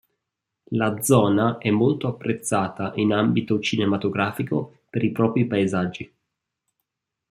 La 0.71 0.99
Zona 1.03 1.59
è 1.59 1.69
molto 1.69 2.07
apprezzata 2.07 2.91
in 2.95 3.13
ambito 3.13 3.59
cinematografico 3.59 4.79
per 4.89 5.03
i 5.03 5.11
propri 5.11 5.45
paesaggi. 5.45 6.11